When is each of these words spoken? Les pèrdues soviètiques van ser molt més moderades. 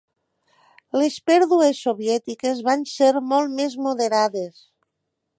Les 1.01 1.17
pèrdues 1.31 1.81
soviètiques 1.87 2.63
van 2.69 2.85
ser 2.93 3.11
molt 3.33 3.53
més 3.61 3.75
moderades. 3.89 4.65